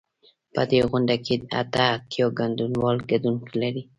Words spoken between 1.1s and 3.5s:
کې اته اتیا ګډونوال ګډون